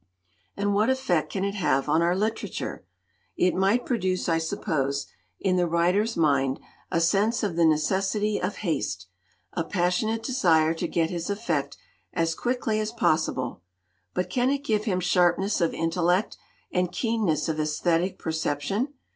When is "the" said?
5.57-5.67, 7.55-7.65